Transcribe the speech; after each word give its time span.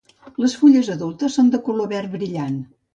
Les 0.43 0.55
fulles 0.61 0.89
adultes 0.95 1.37
són 1.41 1.55
de 1.57 1.63
color 1.69 1.95
verd 1.97 2.15
brillant. 2.19 2.63